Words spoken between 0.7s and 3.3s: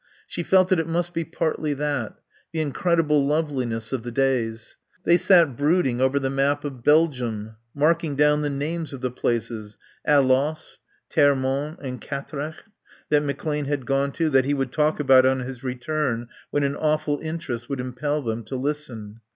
it must be partly that. The incredible